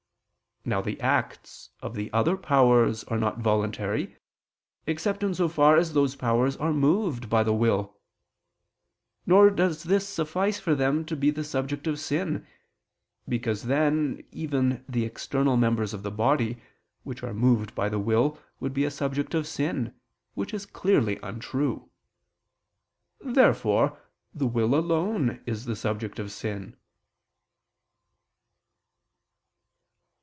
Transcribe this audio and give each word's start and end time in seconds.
Now 0.63 0.79
the 0.79 1.01
acts 1.01 1.71
of 1.79 1.95
the 1.95 2.13
other 2.13 2.37
powers 2.37 3.03
are 3.05 3.17
not 3.17 3.39
voluntary, 3.39 4.15
except 4.85 5.23
in 5.23 5.33
so 5.33 5.49
far 5.49 5.75
as 5.75 5.93
those 5.93 6.15
powers 6.15 6.55
are 6.55 6.71
moved 6.71 7.31
by 7.31 7.41
the 7.41 7.51
will; 7.51 7.97
nor 9.25 9.49
does 9.49 9.81
this 9.81 10.07
suffice 10.07 10.59
for 10.59 10.75
them 10.75 11.03
to 11.05 11.15
be 11.15 11.31
the 11.31 11.43
subject 11.43 11.87
of 11.87 11.99
sin, 11.99 12.45
because 13.27 13.63
then 13.63 14.23
even 14.31 14.85
the 14.87 15.03
external 15.03 15.57
members 15.57 15.95
of 15.95 16.03
the 16.03 16.11
body, 16.11 16.61
which 17.01 17.23
are 17.23 17.33
moved 17.33 17.73
by 17.73 17.89
the 17.89 17.97
will, 17.97 18.37
would 18.59 18.71
be 18.75 18.85
a 18.85 18.91
subject 18.91 19.33
of 19.33 19.47
sin; 19.47 19.95
which 20.35 20.53
is 20.53 20.67
clearly 20.67 21.17
untrue. 21.23 21.89
Therefore 23.19 23.97
the 24.31 24.45
will 24.45 24.75
alone 24.75 25.41
is 25.47 25.65
the 25.65 25.75
subject 25.75 26.19
of 26.19 26.31
sin. 26.31 26.77